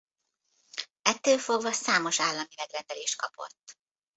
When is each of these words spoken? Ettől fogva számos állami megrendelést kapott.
Ettől 1.01 1.37
fogva 1.37 1.71
számos 1.71 2.19
állami 2.19 2.53
megrendelést 2.57 3.17
kapott. 3.17 3.77